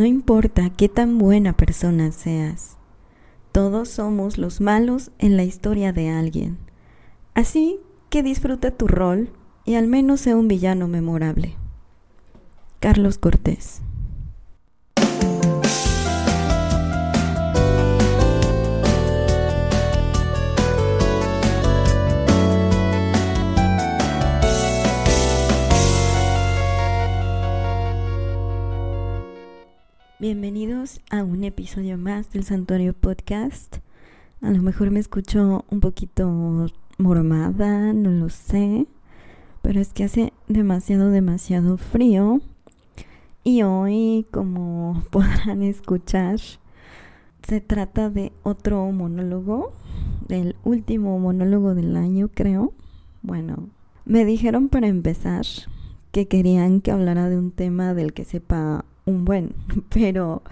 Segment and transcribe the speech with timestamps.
[0.00, 2.78] No importa qué tan buena persona seas,
[3.52, 6.56] todos somos los malos en la historia de alguien.
[7.34, 9.28] Así que disfruta tu rol
[9.66, 11.54] y al menos sea un villano memorable.
[12.78, 13.82] Carlos Cortés
[30.20, 33.78] Bienvenidos a un episodio más del Santuario Podcast.
[34.42, 36.66] A lo mejor me escucho un poquito
[36.98, 38.86] mormada, no lo sé,
[39.62, 42.42] pero es que hace demasiado, demasiado frío.
[43.44, 46.38] Y hoy, como podrán escuchar,
[47.42, 49.72] se trata de otro monólogo,
[50.28, 52.74] del último monólogo del año, creo.
[53.22, 53.70] Bueno,
[54.04, 55.46] me dijeron para empezar
[56.12, 59.54] que querían que hablara de un tema del que sepa un buen,
[59.90, 60.42] pero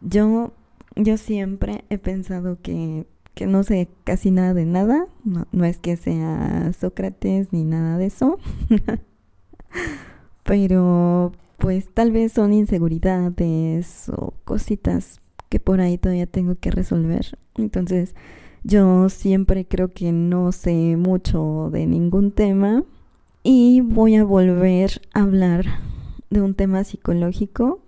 [0.00, 0.52] yo,
[0.94, 5.78] yo siempre he pensado que, que no sé casi nada de nada, no, no es
[5.78, 8.38] que sea Sócrates ni nada de eso,
[10.44, 17.38] pero pues tal vez son inseguridades o cositas que por ahí todavía tengo que resolver.
[17.56, 18.14] Entonces,
[18.62, 22.84] yo siempre creo que no sé mucho de ningún tema
[23.42, 25.66] y voy a volver a hablar
[26.30, 27.80] de un tema psicológico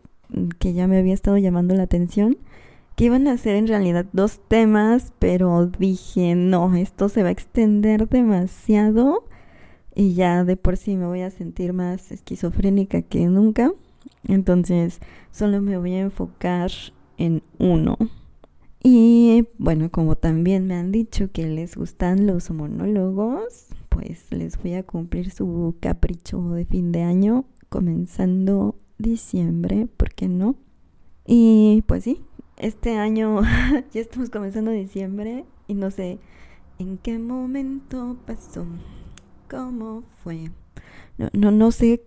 [0.59, 2.39] que ya me había estado llamando la atención,
[2.97, 7.33] que iban a ser en realidad dos temas, pero dije, no, esto se va a
[7.33, 9.25] extender demasiado
[9.95, 13.73] y ya de por sí me voy a sentir más esquizofrénica que nunca.
[14.27, 16.70] Entonces, solo me voy a enfocar
[17.17, 17.97] en uno.
[18.83, 24.75] Y bueno, como también me han dicho que les gustan los monólogos, pues les voy
[24.75, 30.57] a cumplir su capricho de fin de año, comenzando diciembre, ¿por qué no?
[31.27, 32.21] Y pues sí,
[32.57, 33.43] este año
[33.93, 36.19] ya estamos comenzando diciembre y no sé
[36.79, 38.67] en qué momento pasó,
[39.51, 40.51] cómo fue.
[41.17, 42.03] No, no, no sé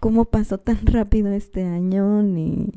[0.00, 2.72] cómo pasó tan rápido este año ni,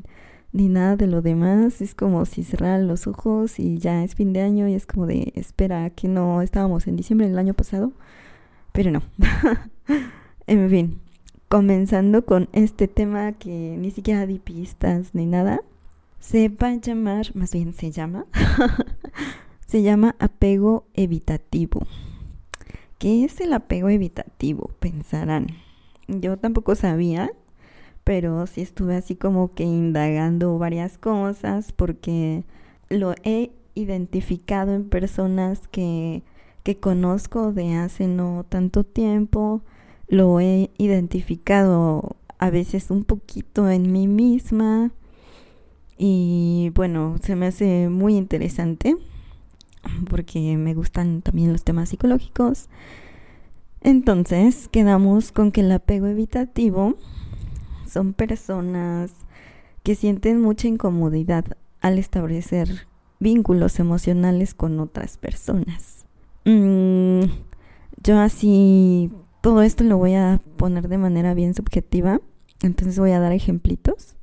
[0.52, 1.80] ni nada de lo demás.
[1.80, 5.06] Es como si cerraran los ojos y ya es fin de año y es como
[5.06, 7.92] de espera que no estábamos en diciembre del año pasado.
[8.72, 9.02] Pero no.
[10.46, 11.00] en fin,
[11.52, 15.60] comenzando con este tema que ni siquiera di pistas ni nada,
[16.18, 18.24] se va a llamar, más bien se llama,
[19.66, 21.82] se llama apego evitativo.
[22.96, 24.70] ¿Qué es el apego evitativo?
[24.80, 25.48] Pensarán.
[26.08, 27.30] Yo tampoco sabía,
[28.02, 32.44] pero sí estuve así como que indagando varias cosas porque
[32.88, 36.22] lo he identificado en personas que,
[36.62, 39.60] que conozco de hace no tanto tiempo
[40.08, 44.92] lo he identificado a veces un poquito en mí misma
[45.96, 48.96] y bueno, se me hace muy interesante
[50.10, 52.68] porque me gustan también los temas psicológicos.
[53.80, 56.96] Entonces, quedamos con que el apego evitativo
[57.88, 59.12] son personas
[59.82, 61.44] que sienten mucha incomodidad
[61.80, 62.86] al establecer
[63.18, 66.06] vínculos emocionales con otras personas.
[66.44, 67.22] Mm,
[68.02, 69.10] yo así
[69.42, 72.20] todo esto lo voy a poner de manera bien subjetiva,
[72.62, 74.14] entonces voy a dar ejemplitos.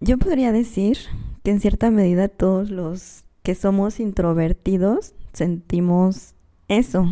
[0.00, 0.96] Yo podría decir
[1.44, 6.34] que en cierta medida todos los que somos introvertidos sentimos
[6.66, 7.06] eso,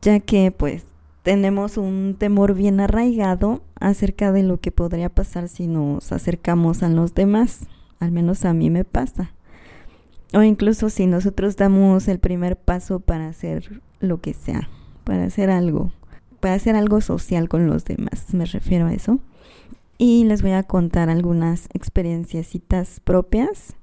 [0.00, 0.84] ya que pues
[1.22, 6.88] tenemos un temor bien arraigado acerca de lo que podría pasar si nos acercamos a
[6.88, 7.66] los demás,
[7.98, 9.34] al menos a mí me pasa.
[10.32, 14.70] O incluso si nosotros damos el primer paso para hacer lo que sea,
[15.04, 15.92] para hacer algo
[16.40, 19.20] para hacer algo social con los demás, me refiero a eso.
[19.98, 22.48] Y les voy a contar algunas experiencias
[23.04, 23.74] propias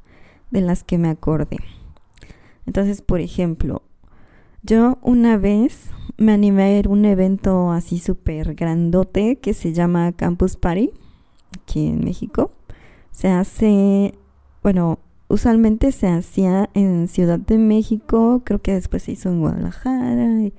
[0.49, 1.57] de las que me acordé.
[2.65, 3.83] Entonces, por ejemplo,
[4.63, 9.73] yo una vez me animé a ir a un evento así súper grandote que se
[9.73, 10.91] llama Campus Party,
[11.61, 12.51] aquí en México.
[13.11, 14.15] Se hace,
[14.63, 20.41] bueno, usualmente se hacía en Ciudad de México, creo que después se hizo en Guadalajara.
[20.41, 20.53] Y,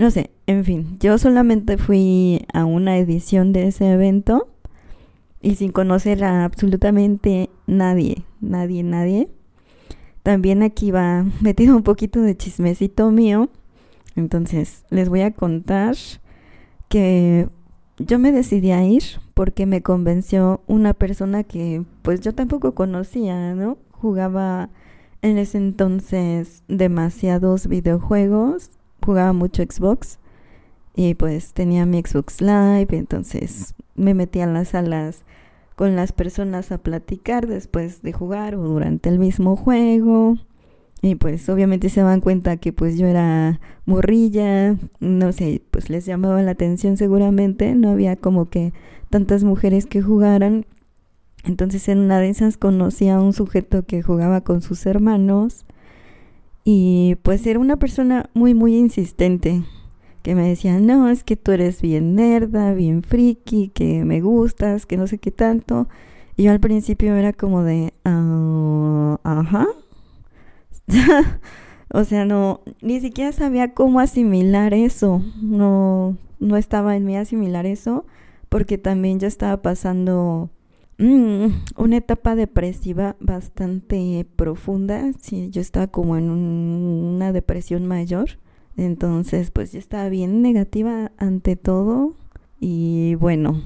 [0.00, 4.48] no sé, en fin, yo solamente fui a una edición de ese evento
[5.42, 9.28] y sin conocer a absolutamente nadie, nadie, nadie.
[10.22, 13.50] También aquí va metido un poquito de chismecito mío.
[14.16, 15.96] Entonces, les voy a contar
[16.88, 17.50] que
[17.98, 19.02] yo me decidí a ir
[19.34, 23.76] porque me convenció una persona que pues yo tampoco conocía, ¿no?
[23.90, 24.70] Jugaba
[25.20, 30.18] en ese entonces demasiados videojuegos jugaba mucho Xbox
[30.94, 35.24] y pues tenía mi Xbox Live, entonces me metía en las salas
[35.76, 40.36] con las personas a platicar después de jugar o durante el mismo juego.
[41.02, 46.04] Y pues obviamente se dan cuenta que pues yo era morrilla, no sé, pues les
[46.04, 48.74] llamaba la atención seguramente, no había como que
[49.08, 50.66] tantas mujeres que jugaran.
[51.44, 55.64] Entonces en una de esas conocí a un sujeto que jugaba con sus hermanos
[56.64, 59.62] y pues era una persona muy muy insistente
[60.22, 64.86] que me decía, no, es que tú eres bien nerda, bien friki, que me gustas,
[64.86, 65.88] que no sé qué tanto.
[66.36, 69.66] Y yo al principio era como de, ah, ajá,
[71.92, 75.22] o sea, no, ni siquiera sabía cómo asimilar eso.
[75.42, 78.04] No, no estaba en mí asimilar eso,
[78.48, 80.50] porque también yo estaba pasando
[81.00, 85.12] mm, una etapa depresiva bastante profunda.
[85.20, 88.38] Sí, yo estaba como en una depresión mayor.
[88.76, 92.14] Entonces, pues yo estaba bien negativa ante todo.
[92.60, 93.62] Y bueno,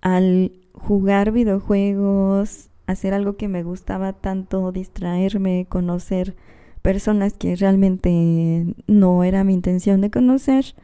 [0.00, 6.34] al jugar videojuegos, hacer algo que me gustaba tanto, distraerme, conocer
[6.82, 10.74] personas que realmente no era mi intención de conocer,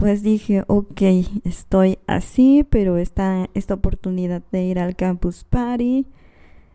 [0.00, 1.02] pues dije, ok,
[1.44, 6.06] estoy así, pero está esta oportunidad de ir al campus party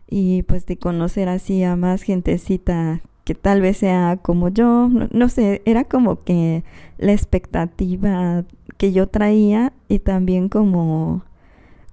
[0.08, 5.28] y pues de conocer así a más gentecita que tal vez sea como yo, no,
[5.28, 6.62] sé, era como que
[6.98, 8.44] la expectativa
[8.76, 11.24] que yo traía y también como,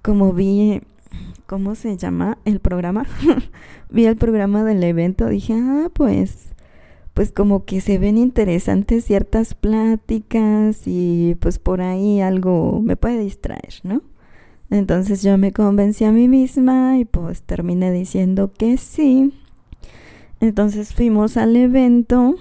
[0.02, 0.82] como vi,
[1.46, 3.06] ¿cómo se llama el programa?
[3.90, 6.52] vi el programa del evento, dije, ah, pues
[7.14, 13.20] pues como que se ven interesantes ciertas pláticas y pues por ahí algo me puede
[13.20, 14.02] distraer, ¿no?
[14.68, 19.32] Entonces yo me convencí a mí misma y pues terminé diciendo que sí.
[20.40, 22.34] Entonces fuimos al evento.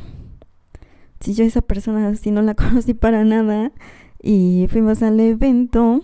[1.20, 3.72] Si yo esa persona si no la conocí para nada
[4.22, 6.02] y fuimos al evento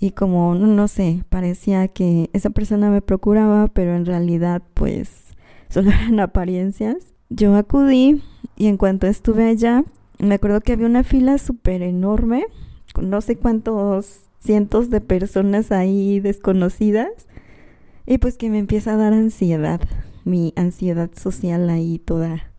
[0.00, 5.36] y como no sé, parecía que esa persona me procuraba, pero en realidad pues
[5.68, 7.13] solo eran apariencias.
[7.30, 8.22] Yo acudí
[8.56, 9.84] y en cuanto estuve allá,
[10.18, 12.44] me acuerdo que había una fila súper enorme,
[12.92, 17.10] con no sé cuántos cientos de personas ahí desconocidas,
[18.06, 19.80] y pues que me empieza a dar ansiedad,
[20.24, 22.52] mi ansiedad social ahí toda,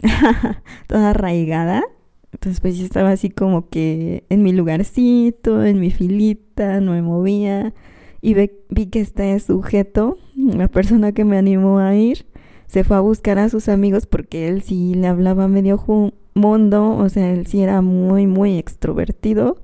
[0.88, 1.84] toda arraigada.
[2.32, 7.02] Entonces pues yo estaba así como que en mi lugarcito, en mi filita, no me
[7.02, 7.72] movía.
[8.20, 12.26] Y vi que este sujeto, la persona que me animó a ir,
[12.66, 15.78] se fue a buscar a sus amigos porque él sí le hablaba medio
[16.34, 19.58] mundo, o sea, él sí era muy, muy extrovertido.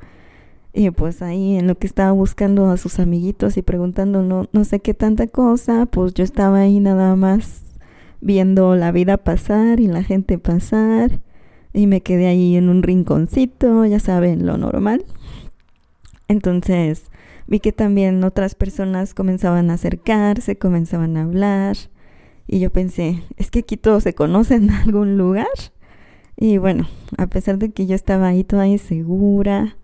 [0.73, 4.65] Y pues ahí en lo que estaba buscando a sus amiguitos y preguntando no, no
[4.65, 7.65] sé qué tanta cosa, pues yo estaba ahí nada más
[8.21, 11.21] viendo la vida pasar y la gente pasar.
[11.73, 15.05] Y me quedé ahí en un rinconcito, ya saben, lo normal.
[16.29, 17.11] Entonces
[17.47, 21.77] vi que también otras personas comenzaban a acercarse, comenzaban a hablar.
[22.53, 25.47] Y yo pensé, es que aquí todos se conocen en algún lugar.
[26.37, 29.77] Y bueno, a pesar de que yo estaba ahí toda insegura,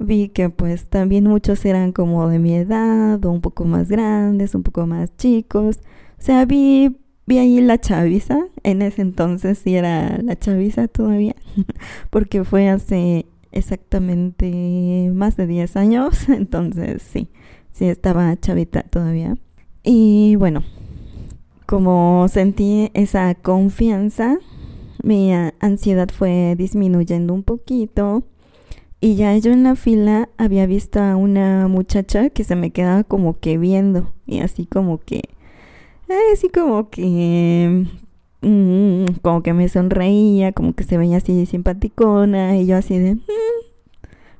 [0.00, 4.56] vi que pues también muchos eran como de mi edad o un poco más grandes,
[4.56, 5.78] un poco más chicos.
[6.18, 8.40] O sea, vi, vi ahí la chaviza.
[8.64, 11.36] En ese entonces sí era la chaviza todavía,
[12.10, 16.28] porque fue hace exactamente más de 10 años.
[16.28, 17.28] Entonces sí,
[17.70, 19.36] sí estaba chavita todavía.
[19.84, 20.64] Y bueno,
[21.68, 24.38] como sentí esa confianza,
[25.02, 28.24] mi ansiedad fue disminuyendo un poquito.
[29.02, 33.04] Y ya yo en la fila había visto a una muchacha que se me quedaba
[33.04, 34.14] como que viendo.
[34.26, 35.16] Y así como que.
[36.08, 37.84] Eh, así como que.
[38.40, 42.56] Mm, como que me sonreía, como que se veía así simpaticona.
[42.56, 43.16] Y yo así de.
[43.16, 43.20] Mm,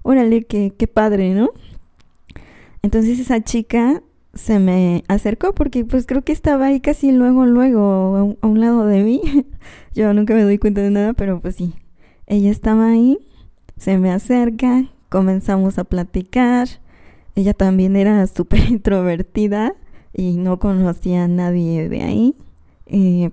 [0.02, 1.50] órale, qué, qué padre, ¿no?
[2.80, 4.02] Entonces esa chica
[4.38, 8.86] se me acercó porque pues creo que estaba ahí casi luego, luego, a un, lado
[8.86, 9.20] de mí.
[9.94, 11.74] Yo nunca me doy cuenta de nada, pero pues sí.
[12.26, 13.18] Ella estaba ahí,
[13.76, 16.68] se me acerca, comenzamos a platicar.
[17.34, 19.74] Ella también era súper introvertida
[20.12, 22.36] y no conocía a nadie de ahí.
[22.86, 23.30] Eh,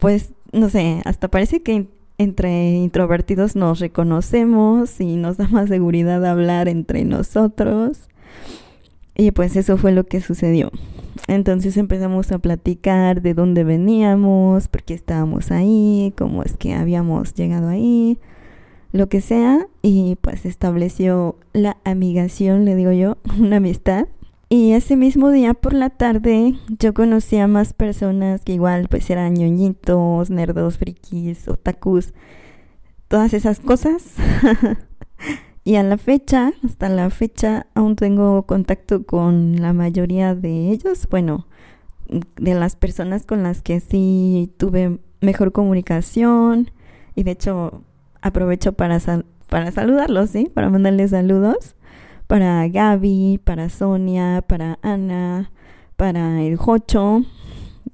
[0.00, 1.86] pues no sé, hasta parece que
[2.18, 8.08] entre introvertidos nos reconocemos y nos da más seguridad hablar entre nosotros.
[9.16, 10.70] Y pues eso fue lo que sucedió.
[11.28, 17.34] Entonces empezamos a platicar de dónde veníamos, por qué estábamos ahí, cómo es que habíamos
[17.34, 18.18] llegado ahí,
[18.92, 19.66] lo que sea.
[19.82, 24.08] Y pues estableció la amigación, le digo yo, una amistad.
[24.48, 29.08] Y ese mismo día por la tarde yo conocí a más personas que igual pues
[29.08, 32.12] eran ñoñitos, nerdos, frikis, otakus,
[33.08, 34.14] todas esas cosas.
[35.64, 41.06] Y a la fecha, hasta la fecha, aún tengo contacto con la mayoría de ellos.
[41.08, 41.46] Bueno,
[42.36, 46.70] de las personas con las que sí tuve mejor comunicación.
[47.14, 47.82] Y de hecho,
[48.22, 48.98] aprovecho para,
[49.48, 50.50] para saludarlos, ¿sí?
[50.52, 51.76] Para mandarles saludos.
[52.26, 55.52] Para Gaby, para Sonia, para Ana,
[55.96, 57.22] para el Jocho.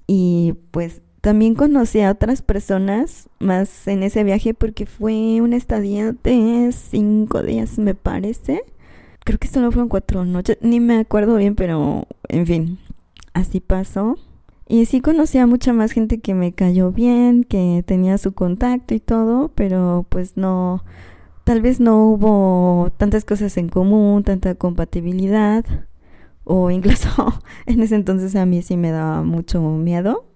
[0.07, 6.15] Y pues también conocí a otras personas más en ese viaje porque fue una estadía
[6.25, 8.63] de cinco días, me parece.
[9.27, 12.79] Creo que solo fueron cuatro noches, ni me acuerdo bien, pero en fin,
[13.35, 14.17] así pasó.
[14.69, 18.95] Y sí conocí a mucha más gente que me cayó bien, que tenía su contacto
[18.95, 20.83] y todo, pero pues no,
[21.45, 25.63] tal vez no hubo tantas cosas en común, tanta compatibilidad,
[26.45, 27.11] o incluso
[27.67, 30.28] en ese entonces a mí sí me daba mucho miedo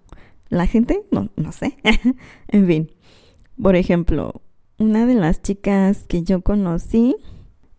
[0.52, 1.76] la gente, no, no sé.
[2.48, 2.90] en fin,
[3.60, 4.42] por ejemplo,
[4.78, 7.16] una de las chicas que yo conocí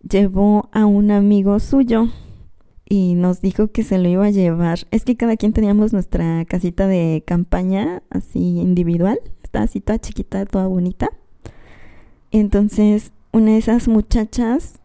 [0.01, 2.08] llevó a un amigo suyo
[2.89, 4.80] y nos dijo que se lo iba a llevar.
[4.92, 10.46] Es que cada quien teníamos nuestra casita de campaña así individual, está así toda chiquita,
[10.46, 11.10] toda bonita.
[12.32, 14.80] Entonces, una de esas muchachas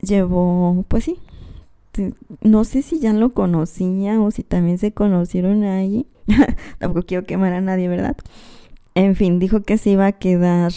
[0.00, 1.18] llevó, pues sí,
[2.40, 6.06] no sé si ya lo conocía o si también se conocieron ahí.
[6.78, 8.16] Tampoco quiero quemar a nadie, ¿verdad?
[8.94, 10.72] En fin, dijo que se iba a quedar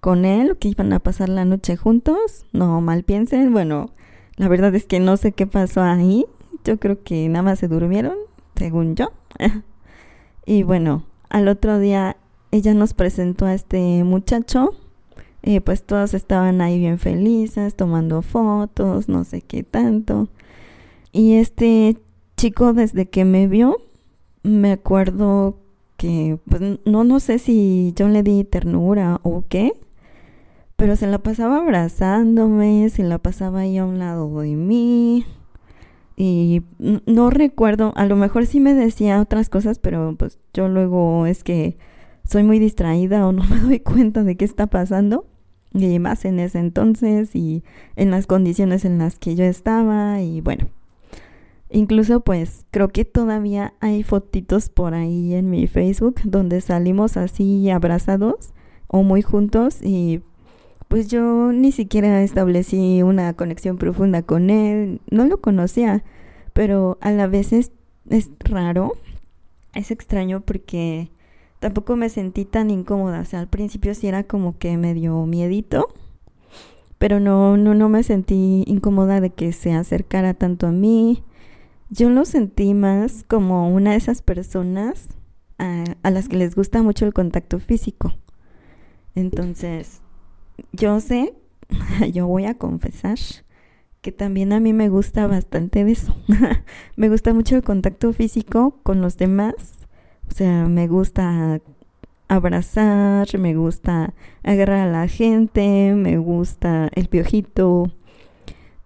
[0.00, 2.46] con él, que iban a pasar la noche juntos.
[2.52, 3.52] No mal piensen.
[3.52, 3.90] Bueno,
[4.36, 6.26] la verdad es que no sé qué pasó ahí.
[6.64, 8.14] Yo creo que nada más se durmieron,
[8.56, 9.12] según yo.
[10.46, 12.16] y bueno, al otro día
[12.50, 14.74] ella nos presentó a este muchacho.
[15.42, 20.28] Y pues todos estaban ahí bien felices, tomando fotos, no sé qué tanto.
[21.12, 21.96] Y este
[22.36, 23.78] chico desde que me vio
[24.42, 25.58] me acuerdo
[25.96, 29.72] que, pues no, no sé si yo le di ternura o qué,
[30.76, 35.26] pero se la pasaba abrazándome, se la pasaba ahí a un lado de mí.
[36.16, 41.26] Y no recuerdo, a lo mejor sí me decía otras cosas, pero pues yo luego
[41.26, 41.76] es que
[42.24, 45.26] soy muy distraída o no me doy cuenta de qué está pasando.
[45.72, 47.62] Y más en ese entonces y
[47.94, 50.68] en las condiciones en las que yo estaba y bueno.
[51.72, 57.70] Incluso pues creo que todavía hay fotitos por ahí en mi Facebook donde salimos así
[57.70, 58.52] abrazados
[58.88, 60.20] o muy juntos y
[60.88, 66.02] pues yo ni siquiera establecí una conexión profunda con él, no lo conocía,
[66.52, 67.70] pero a la vez es,
[68.40, 68.94] raro,
[69.72, 71.12] es extraño porque
[71.60, 75.24] tampoco me sentí tan incómoda, o sea, al principio sí era como que me dio
[75.26, 75.86] miedito,
[76.98, 81.22] pero no, no, no me sentí incómoda de que se acercara tanto a mí
[81.90, 85.08] yo lo sentí más como una de esas personas
[85.58, 88.14] a, las que les gusta mucho el contacto físico.
[89.14, 90.00] Entonces,
[90.72, 91.34] yo sé,
[92.12, 93.18] yo voy a confesar
[94.00, 96.16] que también a mí me gusta bastante eso.
[96.96, 99.78] me gusta mucho el contacto físico con los demás.
[100.30, 101.60] O sea, me gusta
[102.28, 107.92] abrazar, me gusta agarrar a la gente, me gusta el piojito.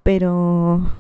[0.03, 0.91] Pero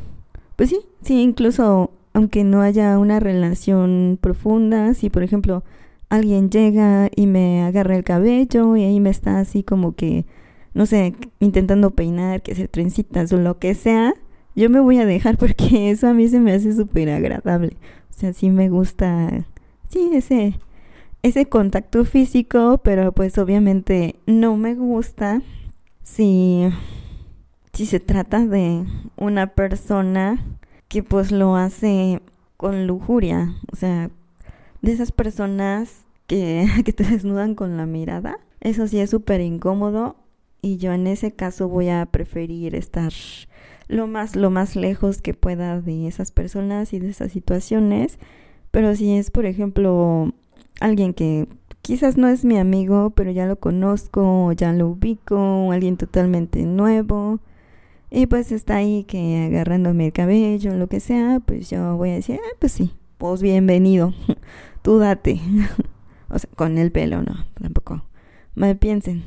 [0.56, 5.64] pues sí, sí, incluso aunque no haya una relación profunda, si por ejemplo
[6.08, 10.24] alguien llega y me agarra el cabello y ahí me está así como que,
[10.74, 14.14] no sé, intentando peinar, que hacer trencitas o lo que sea,
[14.54, 17.76] yo me voy a dejar porque eso a mí se me hace súper agradable.
[18.10, 19.44] O sea, sí me gusta,
[19.88, 20.58] sí, ese,
[21.22, 25.42] ese contacto físico, pero pues obviamente no me gusta
[26.04, 26.68] si
[27.74, 28.84] si se trata de
[29.16, 30.42] una persona
[30.88, 32.22] que pues lo hace
[32.56, 34.10] con lujuria, o sea,
[34.80, 40.16] de esas personas que, que te desnudan con la mirada, eso sí es súper incómodo
[40.62, 43.12] y yo en ese caso voy a preferir estar
[43.88, 48.18] lo más lo más lejos que pueda de esas personas y de esas situaciones,
[48.70, 50.32] pero si es por ejemplo
[50.80, 51.48] alguien que
[51.82, 57.40] quizás no es mi amigo, pero ya lo conozco, ya lo ubico, alguien totalmente nuevo,
[58.14, 62.14] y pues está ahí que agarrándome el cabello, lo que sea, pues yo voy a
[62.14, 64.14] decir, ah, pues sí, pues bienvenido,
[64.82, 65.40] tú date.
[66.30, 68.04] o sea, con el pelo, no, tampoco.
[68.54, 69.24] Me piensen.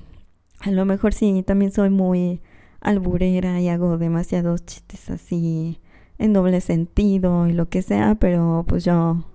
[0.61, 2.39] A lo mejor sí, también soy muy
[2.79, 5.81] alburera y hago demasiados chistes así
[6.17, 9.25] en doble sentido y lo que sea, pero pues yo...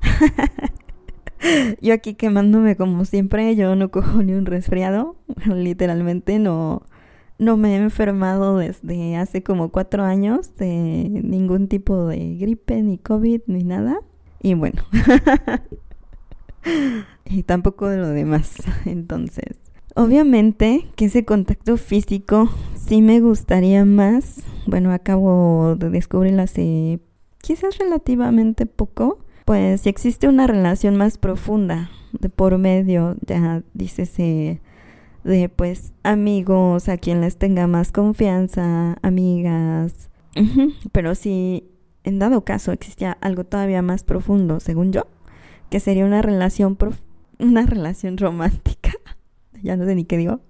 [1.82, 6.86] yo aquí quemándome como siempre, yo no cojo ni un resfriado, literalmente no
[7.38, 12.98] no me he enfermado desde hace como cuatro años de ningún tipo de gripe, ni
[12.98, 13.98] COVID, ni nada.
[14.40, 14.82] Y bueno,
[17.24, 18.56] y tampoco de lo demás.
[18.84, 19.64] Entonces,
[19.96, 24.42] Obviamente que ese contacto físico sí me gustaría más.
[24.66, 26.98] Bueno, acabo de descubrirlo hace
[27.40, 29.20] quizás relativamente poco.
[29.44, 34.60] Pues si existe una relación más profunda de por medio, ya dícese
[35.24, 40.10] de pues amigos a quien les tenga más confianza, amigas.
[40.92, 41.70] Pero si
[42.04, 45.06] en dado caso existía algo todavía más profundo, según yo,
[45.70, 46.78] que sería una relación
[47.40, 48.92] una relación romántica
[49.64, 50.40] ya no sé ni qué digo.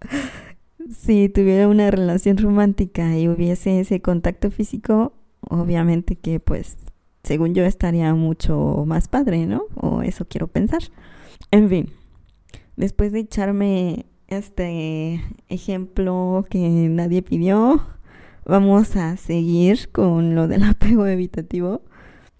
[0.90, 6.76] Si tuviera una relación romántica y hubiese ese contacto físico, obviamente que pues
[7.22, 9.64] según yo estaría mucho más padre, ¿no?
[9.76, 10.82] O eso quiero pensar.
[11.50, 11.90] En fin,
[12.76, 17.82] después de echarme este ejemplo que nadie pidió,
[18.44, 21.82] vamos a seguir con lo del apego evitativo.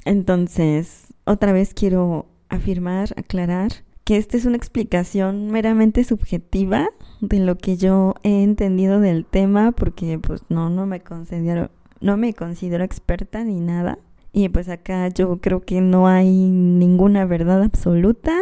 [0.05, 3.73] Entonces, otra vez quiero afirmar, aclarar
[4.05, 6.89] que esta es una explicación meramente subjetiva
[7.21, 12.19] de lo que yo he entendido del tema, porque pues no, no me considero, no
[12.19, 13.99] me considero experta ni nada.
[14.33, 18.35] Y pues acá yo creo que no hay ninguna verdad absoluta.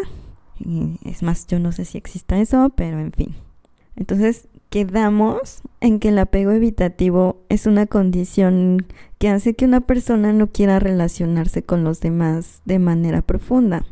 [1.04, 3.34] Es más, yo no sé si exista eso, pero en fin.
[3.96, 8.86] Entonces, quedamos en que el apego evitativo es una condición
[9.18, 13.84] que hace que una persona no quiera relacionarse con los demás de manera profunda.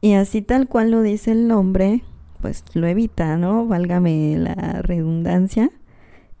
[0.00, 2.04] Y así tal cual lo dice el nombre,
[2.40, 3.66] pues lo evita, ¿no?
[3.66, 5.70] Válgame la redundancia.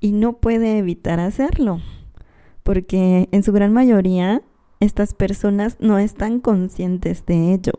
[0.00, 1.80] Y no puede evitar hacerlo.
[2.62, 4.42] Porque en su gran mayoría
[4.78, 7.72] estas personas no están conscientes de ello.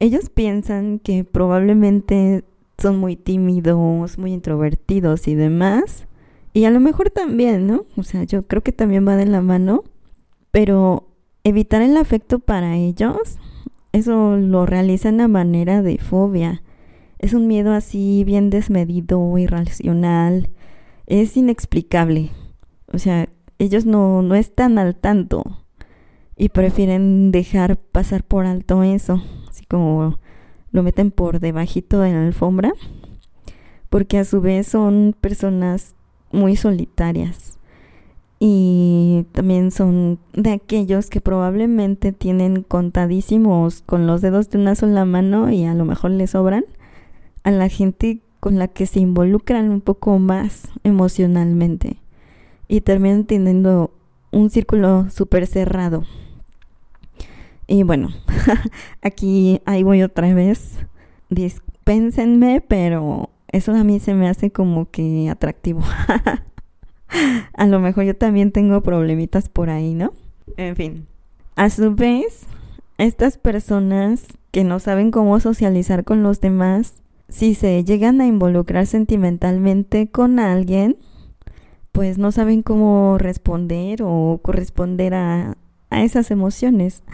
[0.00, 2.44] Ellos piensan que probablemente
[2.78, 6.08] son muy tímidos, muy introvertidos y demás.
[6.52, 7.84] Y a lo mejor también, ¿no?
[7.96, 9.84] O sea, yo creo que también va de la mano.
[10.50, 11.06] Pero
[11.44, 13.38] evitar el afecto para ellos
[13.92, 16.62] eso lo realizan a manera de fobia.
[17.18, 20.50] Es un miedo así bien desmedido, irracional.
[21.06, 22.30] Es inexplicable.
[22.92, 23.28] O sea,
[23.58, 25.42] ellos no, no están al tanto
[26.36, 29.22] y prefieren dejar pasar por alto eso.
[29.70, 30.18] Como
[30.72, 32.72] lo meten por debajito de la alfombra.
[33.88, 35.94] Porque a su vez son personas
[36.32, 37.58] muy solitarias
[38.42, 45.04] y también son de aquellos que probablemente tienen contadísimos con los dedos de una sola
[45.04, 46.64] mano y a lo mejor les sobran
[47.42, 51.98] a la gente con la que se involucran un poco más emocionalmente
[52.66, 53.90] y terminan teniendo
[54.32, 56.04] un círculo súper cerrado.
[57.70, 58.08] Y bueno,
[59.00, 60.80] aquí ahí voy otra vez.
[61.28, 65.80] Dispénsenme, pero eso a mí se me hace como que atractivo.
[67.54, 70.12] a lo mejor yo también tengo problemitas por ahí, ¿no?
[70.56, 71.06] En fin.
[71.54, 72.46] A su vez,
[72.98, 78.86] estas personas que no saben cómo socializar con los demás, si se llegan a involucrar
[78.86, 80.96] sentimentalmente con alguien,
[81.92, 85.56] pues no saben cómo responder o corresponder a,
[85.88, 87.04] a esas emociones.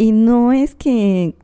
[0.00, 1.34] Y no es que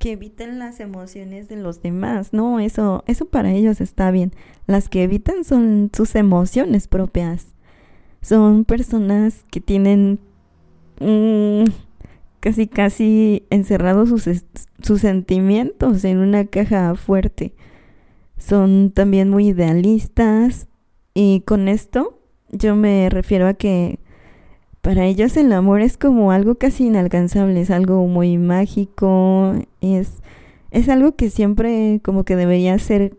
[0.00, 4.32] que eviten las emociones de los demás, no, eso, eso para ellos está bien.
[4.66, 7.54] Las que evitan son sus emociones propias.
[8.20, 10.18] Son personas que tienen
[10.98, 11.70] mm,
[12.40, 14.44] casi casi encerrados sus,
[14.82, 17.54] sus sentimientos en una caja fuerte.
[18.38, 20.66] Son también muy idealistas
[21.14, 22.18] y con esto
[22.50, 24.00] yo me refiero a que
[24.84, 30.20] para ellos el amor es como algo casi inalcanzable, es algo muy mágico, es,
[30.70, 33.16] es algo que siempre como que debería ser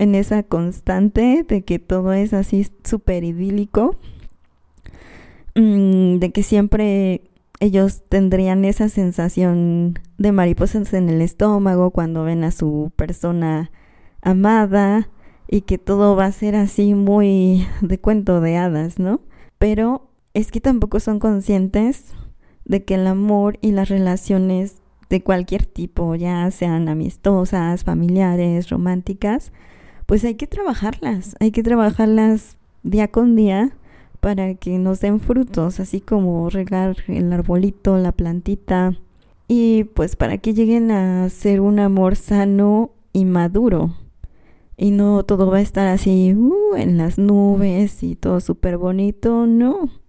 [0.00, 3.94] en esa constante de que todo es así súper idílico,
[5.54, 7.22] mm, de que siempre
[7.60, 13.70] ellos tendrían esa sensación de mariposas en el estómago cuando ven a su persona
[14.20, 15.10] amada
[15.46, 19.20] y que todo va a ser así muy de cuento de hadas, ¿no?
[19.58, 22.12] Pero es que tampoco son conscientes
[22.64, 29.52] de que el amor y las relaciones de cualquier tipo, ya sean amistosas, familiares, románticas,
[30.06, 33.76] pues hay que trabajarlas, hay que trabajarlas día con día
[34.20, 38.98] para que nos den frutos, así como regar el arbolito, la plantita,
[39.46, 43.94] y pues para que lleguen a ser un amor sano y maduro.
[44.76, 49.46] Y no todo va a estar así uh, en las nubes y todo súper bonito,
[49.46, 50.03] no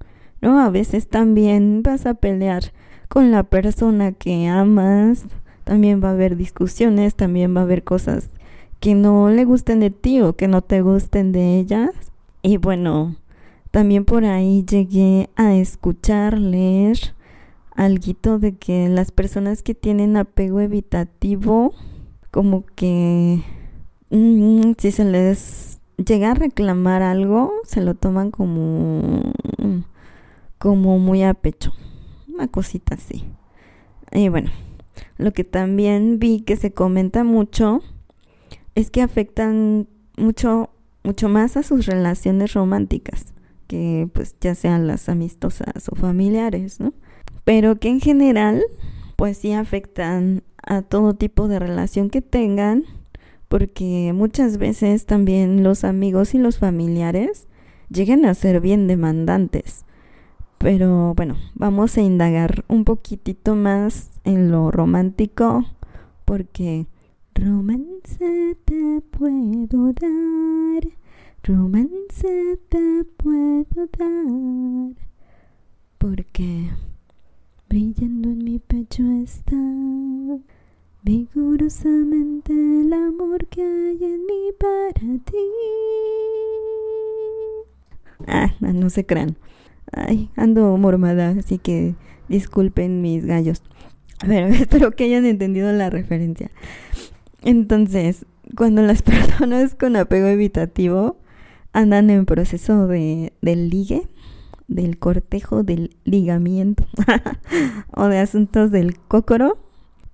[0.45, 0.59] ¿no?
[0.59, 2.71] A veces también vas a pelear
[3.09, 5.25] con la persona que amas,
[5.63, 8.29] también va a haber discusiones, también va a haber cosas
[8.79, 11.89] que no le gusten de ti o que no te gusten de ellas.
[12.43, 13.15] Y bueno,
[13.71, 17.15] también por ahí llegué a escuchar, leer
[17.75, 21.73] algo de que las personas que tienen apego evitativo
[22.29, 23.41] como que
[24.11, 29.21] mm, si se les llega a reclamar algo, se lo toman como,
[30.65, 31.73] como muy a pecho.
[32.27, 33.23] Una cosita así.
[34.11, 34.49] Y bueno,
[35.19, 37.83] lo que también vi que se comenta mucho
[38.73, 40.71] es que afectan mucho,
[41.03, 43.35] mucho más a sus relaciones románticas,
[43.67, 46.93] que pues ya sean las amistosas o familiares, ¿no?
[47.43, 48.63] Pero que en general,
[49.17, 52.85] pues sí afectan a todo tipo de relación que tengan,
[53.49, 57.45] porque muchas veces también los amigos y los familiares
[57.91, 59.85] llegan a ser bien demandantes.
[60.57, 65.65] Pero bueno, vamos a indagar un poquitito más en lo romántico,
[66.25, 66.87] porque
[67.33, 70.83] romance te puedo dar,
[71.43, 74.95] romance te puedo dar,
[75.97, 76.71] porque
[77.69, 79.57] brillando en mi pecho está
[81.03, 85.37] vigorosamente el amor que hay en mí para ti.
[88.27, 89.37] Ah, no se crean.
[89.95, 91.95] Ay, ando mormada, así que
[92.27, 93.63] disculpen mis gallos.
[94.19, 96.51] Pero espero que hayan entendido la referencia.
[97.41, 98.25] Entonces,
[98.57, 101.17] cuando las personas con apego evitativo
[101.71, 104.07] andan en proceso de, del ligue,
[104.67, 106.85] del cortejo, del ligamiento
[107.95, 109.59] o de asuntos del cócoro,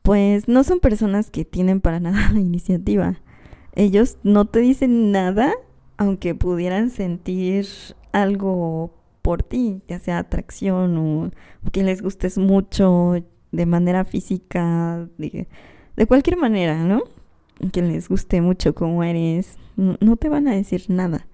[0.03, 3.19] pues no son personas que tienen para nada la iniciativa.
[3.73, 5.53] Ellos no te dicen nada,
[5.97, 7.65] aunque pudieran sentir
[8.11, 11.31] algo por ti, ya sea atracción o
[11.71, 13.15] que les gustes mucho
[13.51, 15.47] de manera física, de,
[16.07, 17.03] cualquier manera, ¿no?
[17.71, 21.27] Que les guste mucho como eres, no te van a decir nada.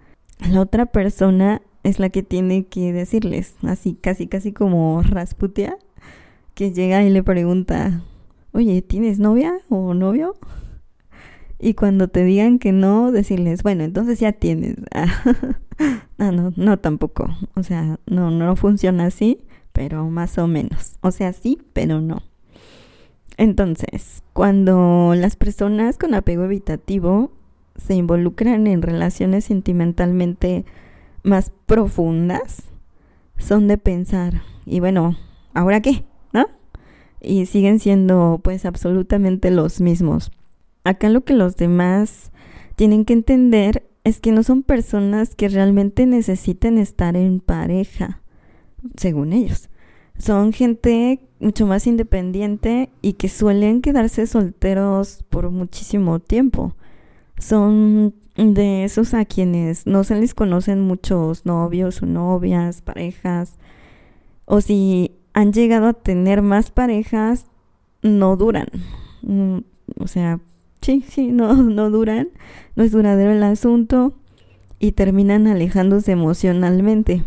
[0.51, 5.77] La otra persona es la que tiene que decirles, así casi casi como Rasputia,
[6.53, 8.03] que llega y le pregunta,
[8.51, 10.35] oye, ¿tienes novia o novio?
[11.59, 14.75] Y cuando te digan que no, decirles, bueno, entonces ya tienes.
[14.91, 17.27] ah, no, no tampoco.
[17.55, 19.41] O sea, no, no funciona así,
[19.73, 20.97] pero más o menos.
[21.01, 22.23] O sea, sí, pero no.
[23.37, 27.31] Entonces, cuando las personas con apego evitativo
[27.75, 30.65] se involucran en relaciones sentimentalmente
[31.23, 32.63] más profundas,
[33.37, 35.15] son de pensar, y bueno,
[35.53, 36.03] ¿ahora qué?
[37.21, 40.31] y siguen siendo pues absolutamente los mismos.
[40.87, 42.31] Acá lo que los demás
[42.77, 48.21] tienen que entender es que no son personas que realmente necesiten estar en pareja,
[48.95, 49.69] según ellos.
[50.17, 56.73] Son gente mucho más independiente y que suelen quedarse solteros por muchísimo tiempo.
[57.37, 63.57] Son de esos a quienes no se les conocen muchos novios o novias, parejas,
[64.45, 67.47] o si han llegado a tener más parejas,
[68.03, 68.67] no duran.
[69.21, 69.57] Mm,
[69.99, 70.39] o sea,
[70.81, 72.29] sí, sí, no, no duran,
[72.75, 74.13] no es duradero el asunto
[74.79, 77.23] y terminan alejándose emocionalmente.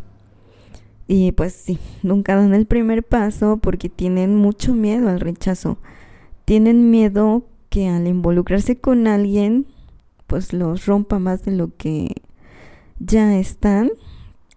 [1.08, 5.78] Y pues sí, nunca dan el primer paso porque tienen mucho miedo al rechazo.
[6.44, 9.66] Tienen miedo que al involucrarse con alguien,
[10.28, 12.14] pues los rompa más de lo que
[13.00, 13.90] ya están.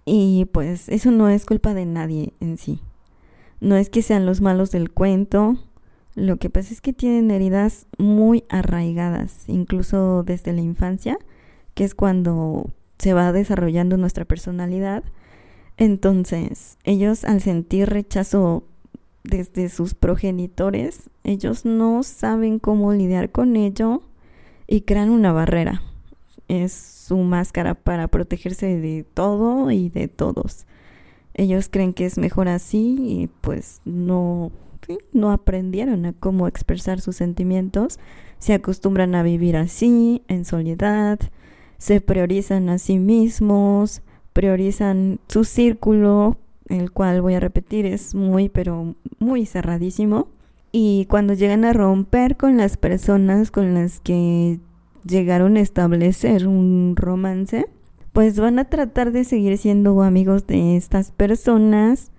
[0.05, 2.81] Y pues eso no es culpa de nadie en sí.
[3.59, 5.57] No es que sean los malos del cuento,
[6.15, 11.17] lo que pasa es que tienen heridas muy arraigadas, incluso desde la infancia,
[11.73, 15.03] que es cuando se va desarrollando nuestra personalidad.
[15.77, 18.63] Entonces, ellos al sentir rechazo
[19.23, 24.01] desde sus progenitores, ellos no saben cómo lidiar con ello
[24.67, 25.81] y crean una barrera.
[26.47, 30.65] Es su máscara para protegerse de todo y de todos
[31.33, 34.51] ellos creen que es mejor así y pues no,
[35.11, 37.99] no aprendieron a cómo expresar sus sentimientos,
[38.39, 41.19] se acostumbran a vivir así, en soledad,
[41.77, 44.01] se priorizan a sí mismos,
[44.33, 50.27] priorizan su círculo, el cual voy a repetir es muy pero muy cerradísimo.
[50.71, 54.59] Y cuando llegan a romper con las personas con las que
[55.05, 57.67] llegaron a establecer un romance,
[58.13, 62.11] pues van a tratar de seguir siendo amigos de estas personas.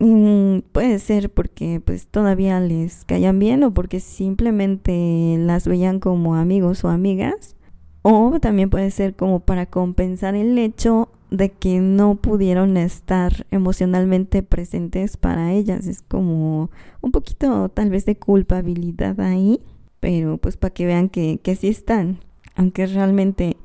[0.00, 6.36] Mm, puede ser porque pues todavía les caían bien o porque simplemente las veían como
[6.36, 7.54] amigos o amigas.
[8.02, 14.42] O también puede ser como para compensar el hecho de que no pudieron estar emocionalmente
[14.42, 15.86] presentes para ellas.
[15.86, 16.70] Es como
[17.02, 19.60] un poquito tal vez de culpabilidad ahí,
[20.00, 22.20] pero pues para que vean que, que sí están.
[22.56, 23.58] Aunque realmente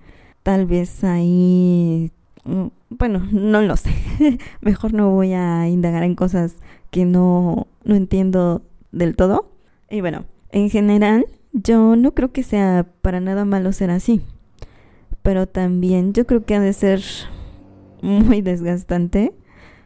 [0.44, 2.12] tal vez ahí,
[2.90, 3.92] bueno, no lo sé.
[4.62, 6.56] Mejor no voy a indagar en cosas
[6.92, 9.52] que no, no entiendo del todo.
[9.90, 14.22] Y bueno, en general, yo no creo que sea para nada malo ser así.
[15.22, 17.02] pero también yo creo que ha de ser
[18.02, 19.34] muy desgastante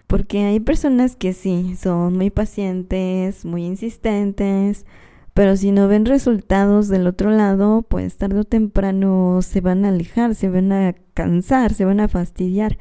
[0.09, 4.87] porque hay personas que sí, son muy pacientes, muy insistentes,
[5.33, 9.89] pero si no ven resultados del otro lado, pues tarde o temprano se van a
[9.89, 12.77] alejar, se van a cansar, se van a fastidiar.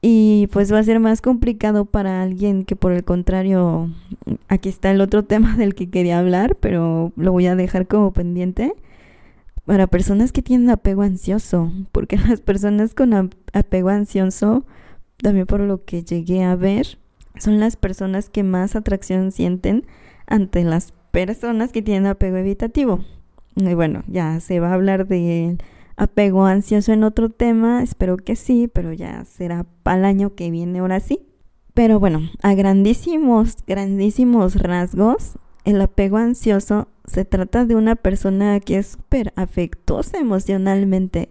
[0.00, 3.90] Y pues va a ser más complicado para alguien que por el contrario,
[4.48, 8.12] aquí está el otro tema del que quería hablar, pero lo voy a dejar como
[8.12, 8.74] pendiente.
[9.64, 14.66] Para personas que tienen apego ansioso, porque las personas con apego ansioso
[15.16, 16.98] también por lo que llegué a ver,
[17.38, 19.86] son las personas que más atracción sienten
[20.26, 23.04] ante las personas que tienen apego evitativo.
[23.54, 25.56] Y bueno, ya se va a hablar de
[25.96, 30.50] apego ansioso en otro tema, espero que sí, pero ya será para el año que
[30.50, 31.20] viene ahora sí.
[31.72, 38.78] Pero bueno, a grandísimos, grandísimos rasgos, el apego ansioso se trata de una persona que
[38.78, 41.28] es súper afectuosa emocionalmente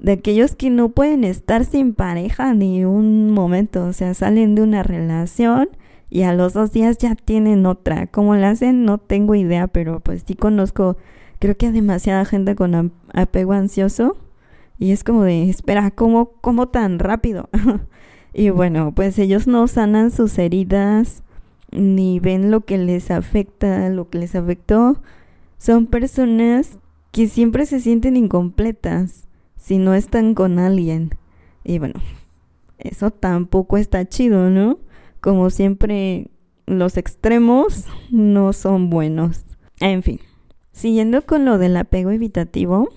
[0.00, 4.62] de aquellos que no pueden estar sin pareja ni un momento, o sea, salen de
[4.62, 5.68] una relación
[6.10, 8.08] y a los dos días ya tienen otra.
[8.08, 8.84] ¿Cómo la hacen?
[8.84, 10.96] No tengo idea, pero pues sí conozco,
[11.38, 14.18] creo que hay demasiada gente con apego ansioso
[14.78, 17.48] y es como de, espera, ¿cómo, cómo tan rápido?
[18.34, 21.22] y bueno, pues ellos no sanan sus heridas
[21.70, 25.00] ni ven lo que les afecta, lo que les afectó.
[25.58, 26.78] Son personas
[27.12, 31.10] que siempre se sienten incompletas si no están con alguien.
[31.62, 32.00] Y bueno,
[32.78, 34.78] eso tampoco está chido, ¿no?
[35.20, 36.30] Como siempre,
[36.66, 39.44] los extremos no son buenos.
[39.80, 40.20] En fin,
[40.72, 42.88] siguiendo con lo del apego evitativo,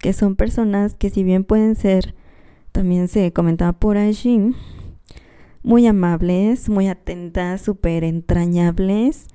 [0.00, 2.14] que son personas que si bien pueden ser,
[2.72, 4.54] también se comentaba por allí,
[5.62, 9.26] muy amables, muy atentas, súper entrañables,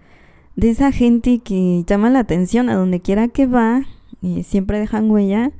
[0.56, 3.84] de esa gente que llama la atención a donde quiera que va
[4.22, 5.52] y siempre dejan huella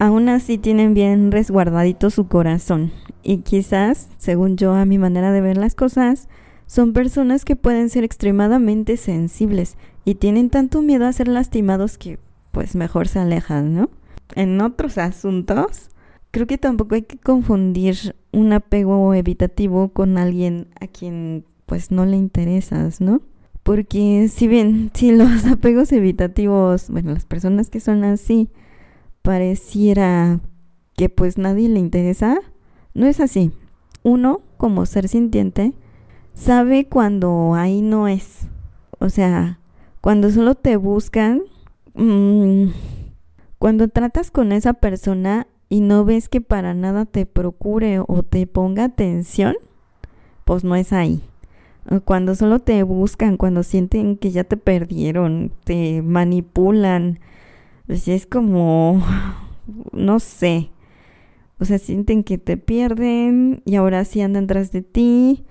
[0.00, 2.90] aún así tienen bien resguardadito su corazón.
[3.22, 6.28] Y quizás, según yo, a mi manera de ver las cosas,
[6.66, 12.18] son personas que pueden ser extremadamente sensibles y tienen tanto miedo a ser lastimados que
[12.50, 13.90] pues mejor se alejan, ¿no?
[14.34, 15.90] En otros asuntos,
[16.30, 22.06] creo que tampoco hay que confundir un apego evitativo con alguien a quien pues no
[22.06, 23.20] le interesas, ¿no?
[23.62, 28.48] Porque si bien, si los apegos evitativos, bueno, las personas que son así,
[29.22, 30.40] pareciera
[30.96, 32.40] que pues nadie le interesa,
[32.94, 33.52] no es así.
[34.02, 35.72] Uno, como ser sintiente,
[36.34, 38.48] sabe cuando ahí no es.
[38.98, 39.58] O sea,
[40.00, 41.42] cuando solo te buscan,
[41.94, 42.68] mm,
[43.58, 48.46] cuando tratas con esa persona y no ves que para nada te procure o te
[48.46, 49.54] ponga atención,
[50.44, 51.22] pues no es ahí.
[52.04, 57.20] Cuando solo te buscan, cuando sienten que ya te perdieron, te manipulan,
[57.90, 59.04] pues es como,
[59.92, 60.70] no sé,
[61.58, 65.44] o sea, sienten que te pierden y ahora sí andan tras de ti,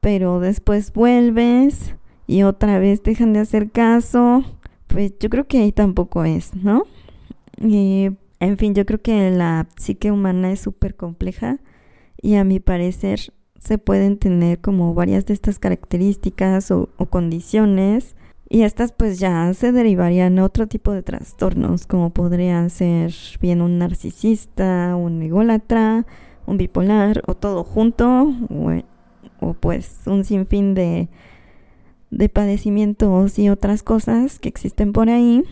[0.00, 1.94] pero después vuelves
[2.26, 4.42] y otra vez dejan de hacer caso.
[4.88, 6.86] Pues yo creo que ahí tampoco es, ¿no?
[7.56, 8.08] Y,
[8.40, 11.60] en fin, yo creo que la psique humana es súper compleja
[12.20, 18.16] y a mi parecer se pueden tener como varias de estas características o, o condiciones
[18.48, 23.60] y estas pues ya se derivarían a otro tipo de trastornos, como podrían ser bien
[23.60, 26.06] un narcisista, un ególatra,
[26.46, 28.32] un bipolar, o todo junto,
[29.40, 31.08] o, pues un sinfín de,
[32.10, 35.42] de padecimientos y otras cosas que existen por ahí.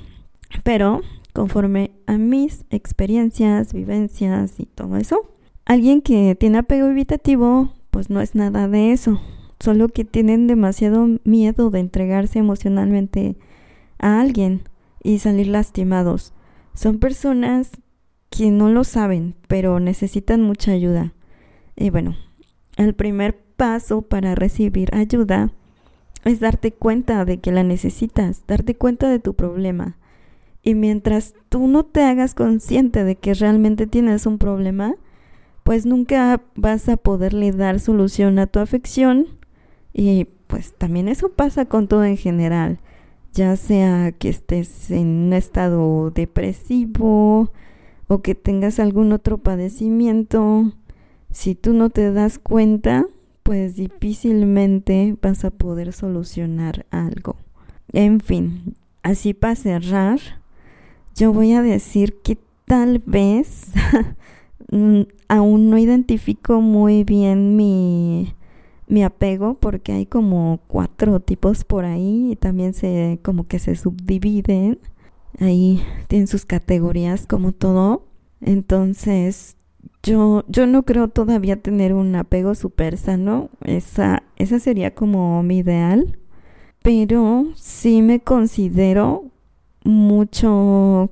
[0.63, 1.01] Pero
[1.33, 5.33] conforme a mis experiencias, vivencias y todo eso,
[5.65, 9.21] alguien que tiene apego evitativo, pues no es nada de eso
[9.65, 13.37] solo que tienen demasiado miedo de entregarse emocionalmente
[13.99, 14.69] a alguien
[15.03, 16.35] y salir lastimados.
[16.75, 17.71] Son personas
[18.29, 21.15] que no lo saben, pero necesitan mucha ayuda.
[21.77, 22.15] Y bueno,
[22.77, 25.51] el primer paso para recibir ayuda
[26.25, 29.97] es darte cuenta de que la necesitas, darte cuenta de tu problema.
[30.63, 34.97] Y mientras tú no te hagas consciente de que realmente tienes un problema,
[35.63, 39.43] pues nunca vas a poderle dar solución a tu afección
[39.95, 42.81] y pues también eso pasa con todo en general,
[43.33, 47.51] ya sea que estés en un estado depresivo
[48.09, 50.73] o que tengas algún otro padecimiento,
[51.31, 53.07] si tú no te das cuenta,
[53.45, 57.37] pues difícilmente vas a poder solucionar algo.
[57.93, 60.19] En fin, así para cerrar,
[61.15, 63.69] yo voy a decir que tal vez
[64.73, 68.35] mm, aún no identifico muy bien mi
[68.87, 73.77] mi apego porque hay como cuatro tipos por ahí y también se como que se
[73.77, 74.79] subdividen
[75.41, 78.07] ahí tienen sus categorías como todo
[78.41, 79.57] Entonces,
[80.03, 83.51] yo, yo no creo todavía tener un apego súper sano.
[83.65, 86.19] Esa, esa sería como mi ideal.
[86.83, 89.25] Pero sí me considero
[89.85, 91.11] mucho,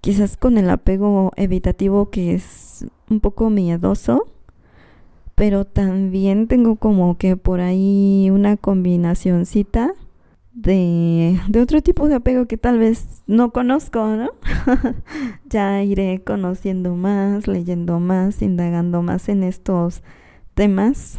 [0.00, 4.26] quizás con el apego evitativo que es un poco miedoso.
[5.40, 9.94] Pero también tengo como que por ahí una combinacioncita
[10.52, 14.32] de, de otro tipo de apego que tal vez no conozco, ¿no?
[15.48, 20.02] ya iré conociendo más, leyendo más, indagando más en estos
[20.52, 21.16] temas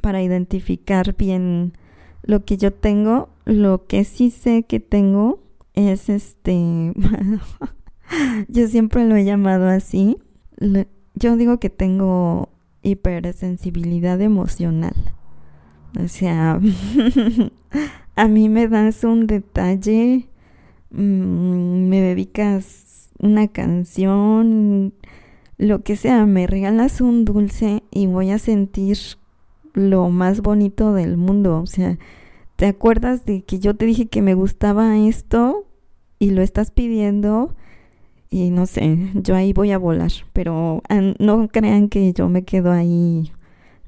[0.00, 1.74] para identificar bien
[2.22, 3.28] lo que yo tengo.
[3.44, 5.42] Lo que sí sé que tengo
[5.74, 6.94] es este,
[8.48, 10.16] yo siempre lo he llamado así.
[11.14, 12.48] yo digo que tengo
[12.84, 14.94] hipersensibilidad emocional.
[16.02, 16.60] O sea,
[18.16, 20.28] a mí me das un detalle,
[20.90, 24.94] mm, me dedicas una canción,
[25.56, 28.98] lo que sea, me regalas un dulce y voy a sentir
[29.72, 31.60] lo más bonito del mundo.
[31.60, 31.98] O sea,
[32.56, 35.66] ¿te acuerdas de que yo te dije que me gustaba esto
[36.18, 37.54] y lo estás pidiendo?
[38.34, 40.82] Y no sé, yo ahí voy a volar, pero
[41.20, 43.30] no crean que yo me quedo ahí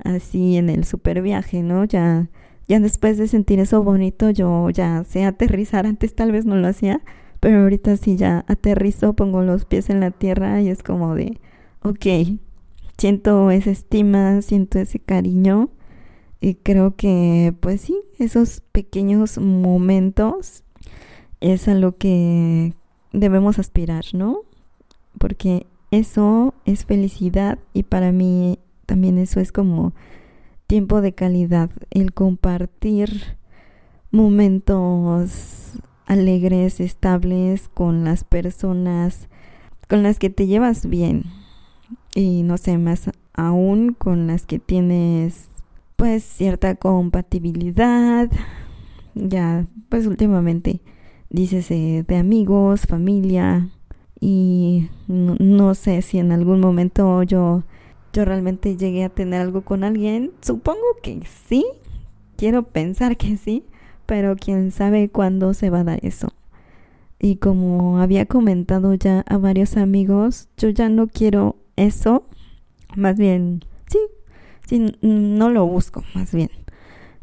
[0.05, 1.85] así en el super viaje, ¿no?
[1.85, 2.29] Ya
[2.69, 5.85] ya después de sentir eso bonito, yo ya sé aterrizar.
[5.85, 7.01] Antes tal vez no lo hacía,
[7.41, 11.41] pero ahorita sí ya aterrizo, pongo los pies en la tierra y es como de,
[11.83, 12.39] ok,
[12.99, 15.71] siento esa estima, siento ese cariño.
[16.41, 20.63] Y creo que, pues sí, esos pequeños momentos
[21.41, 22.75] es a lo que
[23.17, 24.41] debemos aspirar, ¿no?
[25.19, 29.93] Porque eso es felicidad y para mí también eso es como
[30.67, 33.37] tiempo de calidad, el compartir
[34.11, 39.29] momentos alegres, estables con las personas
[39.89, 41.25] con las que te llevas bien
[42.15, 45.49] y no sé, más aún con las que tienes
[45.97, 48.31] pues cierta compatibilidad.
[49.15, 50.81] Ya, pues últimamente
[51.31, 53.69] dices de amigos, familia
[54.21, 57.65] y no sé si en algún momento yo
[58.17, 60.33] yo realmente llegué a tener algo con alguien.
[60.41, 61.67] Supongo que sí.
[62.37, 63.63] Quiero pensar que sí.
[64.07, 66.33] Pero quién sabe cuándo se va a dar eso.
[67.21, 72.25] Y como había comentado ya a varios amigos, yo ya no quiero eso.
[72.97, 73.99] Más bien, sí,
[74.67, 76.51] sí, no lo busco, más bien.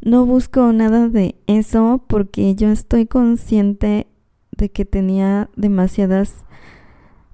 [0.04, 4.08] No busco nada de eso porque yo estoy consciente
[4.52, 6.44] de que tenía demasiadas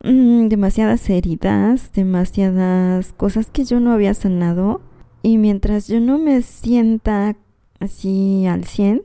[0.04, 4.82] Mm, demasiadas heridas, demasiadas cosas que yo no había sanado.
[5.22, 7.36] Y mientras yo no me sienta
[7.80, 9.04] así al 100,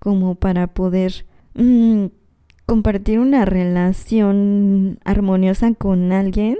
[0.00, 2.06] como para poder mm,
[2.66, 6.58] compartir una relación armoniosa con alguien,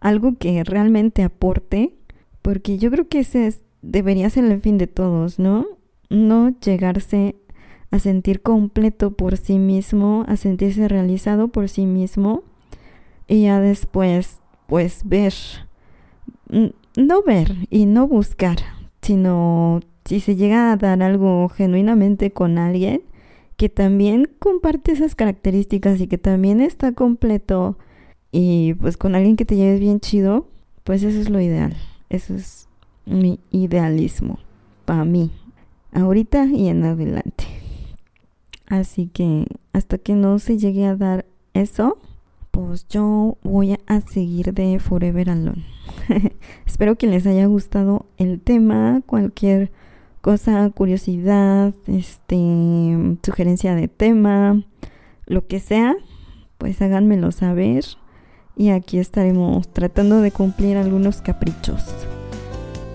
[0.00, 1.94] algo que realmente aporte,
[2.42, 5.66] porque yo creo que ese debería ser el fin de todos, ¿no?
[6.08, 7.36] No llegarse
[7.90, 12.44] a sentir completo por sí mismo, a sentirse realizado por sí mismo
[13.26, 15.34] y ya después pues ver,
[16.96, 18.58] no ver y no buscar,
[19.02, 23.02] sino si se llega a dar algo genuinamente con alguien
[23.56, 27.76] que también comparte esas características y que también está completo
[28.32, 30.46] y pues con alguien que te lleves bien chido,
[30.84, 31.76] pues eso es lo ideal.
[32.08, 32.69] Eso es
[33.06, 34.38] mi idealismo
[34.84, 35.30] para mí,
[35.92, 37.44] ahorita y en adelante.
[38.66, 41.98] Así que hasta que no se llegue a dar eso,
[42.50, 45.64] pues yo voy a seguir de Forever Alone.
[46.66, 49.72] Espero que les haya gustado el tema, cualquier
[50.20, 54.62] cosa, curiosidad, este, sugerencia de tema,
[55.26, 55.94] lo que sea,
[56.58, 57.84] pues háganmelo saber
[58.56, 61.84] y aquí estaremos tratando de cumplir algunos caprichos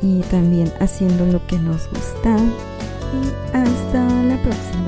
[0.05, 2.37] y también haciendo lo que nos gusta.
[2.37, 4.84] Y hasta la próxima.